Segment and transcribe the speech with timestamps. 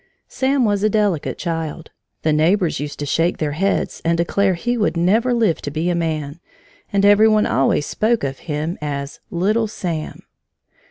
[0.27, 1.91] Sam was a delicate child.
[2.23, 5.91] The neighbors used to shake their heads and declare he would never live to be
[5.91, 6.39] a man,
[6.91, 10.23] and every one always spoke of him as "little Sam."